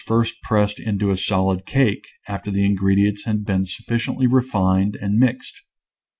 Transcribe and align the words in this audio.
first 0.03 0.41
pressed 0.41 0.79
into 0.79 1.11
a 1.11 1.15
solid 1.15 1.63
cake, 1.63 2.07
after 2.27 2.49
the 2.49 2.65
in 2.65 2.75
gredients 2.75 3.25
had 3.25 3.45
been 3.45 3.67
sufficiently 3.67 4.25
refined 4.25 4.95
and 4.95 5.13
mixed. 5.19 5.61